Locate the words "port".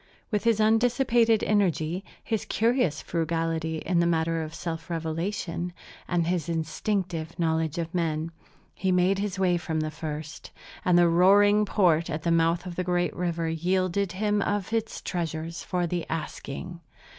11.65-12.09